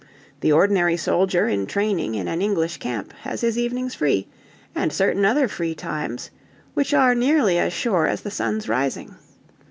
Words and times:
The 0.39 0.51
ordinary 0.51 0.97
soldier 0.97 1.47
in 1.47 1.67
training 1.67 2.15
in 2.15 2.27
an 2.27 2.41
English 2.41 2.77
camp 2.77 3.13
has 3.21 3.41
his 3.41 3.55
evenings 3.55 3.93
free, 3.93 4.27
and 4.73 4.91
certain 4.91 5.25
other 5.25 5.47
free 5.47 5.75
times, 5.75 6.31
which 6.73 6.91
are 6.91 7.13
nearly 7.13 7.59
as 7.59 7.71
sure 7.71 8.07
as 8.07 8.21
the 8.21 8.31
sun's 8.31 8.67
rising. 8.67 9.13